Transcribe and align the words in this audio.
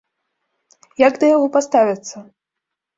Як 1.07 1.13
да 1.25 1.31
яго 1.35 1.47
паставяцца? 1.59 2.27